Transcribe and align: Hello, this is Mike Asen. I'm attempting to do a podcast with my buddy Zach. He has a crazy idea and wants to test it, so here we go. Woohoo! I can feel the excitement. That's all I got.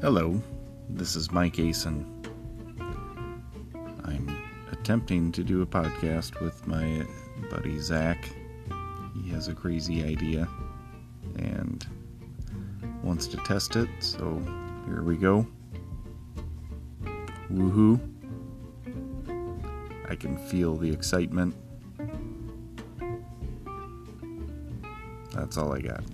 Hello, 0.00 0.40
this 0.88 1.16
is 1.16 1.32
Mike 1.32 1.56
Asen. 1.56 2.04
I'm 4.04 4.42
attempting 4.70 5.32
to 5.32 5.42
do 5.42 5.62
a 5.62 5.66
podcast 5.66 6.40
with 6.40 6.64
my 6.68 7.04
buddy 7.50 7.80
Zach. 7.80 8.30
He 9.20 9.28
has 9.30 9.48
a 9.48 9.54
crazy 9.54 10.04
idea 10.04 10.46
and 11.40 11.84
wants 13.02 13.26
to 13.26 13.38
test 13.38 13.74
it, 13.74 13.88
so 13.98 14.40
here 14.86 15.02
we 15.02 15.16
go. 15.16 15.44
Woohoo! 17.52 17.98
I 20.08 20.14
can 20.14 20.38
feel 20.46 20.76
the 20.76 20.92
excitement. 20.92 21.56
That's 25.32 25.58
all 25.58 25.72
I 25.72 25.80
got. 25.80 26.04